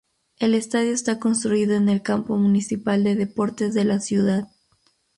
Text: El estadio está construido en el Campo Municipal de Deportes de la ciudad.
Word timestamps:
El 0.39 0.55
estadio 0.55 0.93
está 0.93 1.19
construido 1.19 1.75
en 1.75 1.87
el 1.87 2.01
Campo 2.01 2.35
Municipal 2.35 3.03
de 3.03 3.13
Deportes 3.13 3.75
de 3.75 3.85
la 3.85 3.99
ciudad. 3.99 4.47